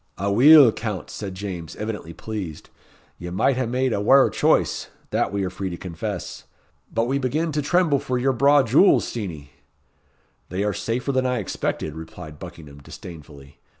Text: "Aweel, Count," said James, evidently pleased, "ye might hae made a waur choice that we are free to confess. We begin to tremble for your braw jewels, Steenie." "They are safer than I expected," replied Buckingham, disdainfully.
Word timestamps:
"Aweel, 0.17 0.71
Count," 0.71 1.11
said 1.11 1.35
James, 1.35 1.75
evidently 1.75 2.11
pleased, 2.11 2.71
"ye 3.19 3.29
might 3.29 3.55
hae 3.55 3.67
made 3.67 3.93
a 3.93 4.01
waur 4.01 4.31
choice 4.31 4.87
that 5.11 5.31
we 5.31 5.43
are 5.43 5.49
free 5.51 5.69
to 5.69 5.77
confess. 5.77 6.45
We 6.97 7.19
begin 7.19 7.51
to 7.51 7.61
tremble 7.61 7.99
for 7.99 8.17
your 8.17 8.33
braw 8.33 8.63
jewels, 8.63 9.07
Steenie." 9.07 9.51
"They 10.49 10.63
are 10.63 10.73
safer 10.73 11.11
than 11.11 11.27
I 11.27 11.37
expected," 11.37 11.93
replied 11.93 12.39
Buckingham, 12.39 12.79
disdainfully. 12.79 13.59